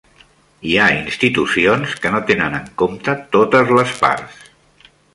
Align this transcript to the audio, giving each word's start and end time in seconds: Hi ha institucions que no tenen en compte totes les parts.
Hi 0.69 0.71
ha 0.83 0.87
institucions 0.93 1.95
que 2.05 2.13
no 2.15 2.23
tenen 2.33 2.57
en 2.63 2.73
compte 2.83 3.19
totes 3.39 3.79
les 3.81 3.97
parts. 4.03 4.45